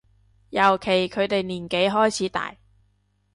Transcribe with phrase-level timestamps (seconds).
[0.49, 2.55] 尤其佢哋年紀開始大